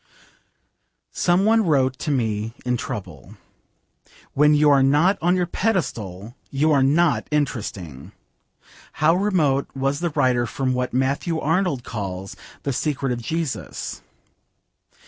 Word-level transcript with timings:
Some 1.13 1.45
one 1.45 1.63
wrote 1.63 1.99
to 1.99 2.09
me 2.09 2.55
in 2.65 2.75
trouble, 2.75 3.37
'When 4.33 4.55
you 4.55 4.71
are 4.71 4.81
not 4.81 5.19
on 5.21 5.35
your 5.35 5.45
pedestal 5.45 6.35
you 6.49 6.71
are 6.71 6.81
not 6.81 7.27
interesting.' 7.29 8.11
How 8.93 9.13
remote 9.13 9.67
was 9.75 9.99
the 9.99 10.09
writer 10.09 10.47
from 10.47 10.73
what 10.73 10.91
Matthew 10.91 11.37
Arnold 11.39 11.83
calls 11.83 12.35
'the 12.63 12.73
Secret 12.73 13.11
of 13.11 13.21
Jesus.' 13.21 14.01